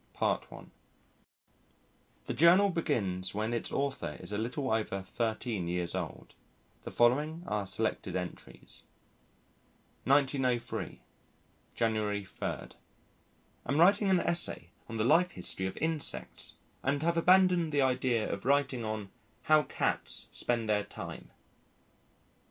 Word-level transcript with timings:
PART 0.13 0.47
I 0.51 0.63
THE 2.25 2.33
JOURNAL 2.33 2.71
BEGINS 2.71 3.35
WHEN 3.35 3.53
ITS 3.53 3.71
AUTHOR 3.71 4.17
IS 4.19 4.31
A 4.31 4.37
LITTLE 4.39 4.71
OVER 4.73 5.03
13 5.03 5.67
YEARS 5.67 5.93
OLD. 5.93 6.33
[The 6.81 6.89
Following 6.89 7.43
are 7.45 7.67
Selected 7.67 8.15
Entries.] 8.15 8.85
1903 10.05 11.01
January 11.75 12.25
3. 12.25 12.57
Am 13.67 13.79
writing 13.79 14.09
an 14.09 14.21
essay 14.21 14.71
on 14.89 14.97
the 14.97 15.05
life 15.05 15.29
history 15.33 15.67
of 15.67 15.77
insects 15.77 16.55
and 16.81 17.03
have 17.03 17.15
abandoned 17.15 17.71
the 17.71 17.83
idea 17.83 18.27
of 18.27 18.43
writing 18.43 18.83
on 18.83 19.11
"How 19.43 19.61
Cats 19.61 20.29
Spend 20.31 20.67
their 20.67 20.83
Time." 20.83 21.29